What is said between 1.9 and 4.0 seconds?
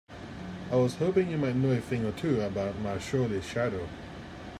or two about my surly shadow?